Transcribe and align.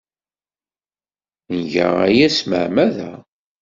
Nga 1.59 1.87
aya 2.05 2.27
s 2.31 2.37
tmeɛmada. 2.43 3.11